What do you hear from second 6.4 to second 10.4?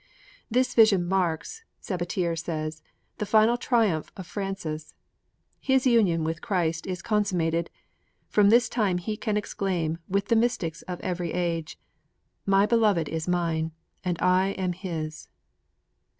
Christ is consummated; from this time he can exclaim with the